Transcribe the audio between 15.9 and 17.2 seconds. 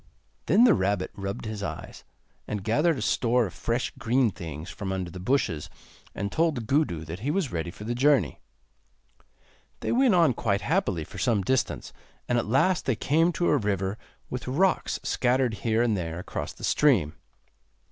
there across the stream.